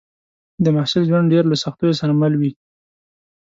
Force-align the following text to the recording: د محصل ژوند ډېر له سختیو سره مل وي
د 0.63 0.65
محصل 0.75 1.03
ژوند 1.09 1.31
ډېر 1.33 1.43
له 1.51 1.55
سختیو 1.63 1.97
سره 2.01 2.11
مل 2.21 2.33
وي 2.41 2.51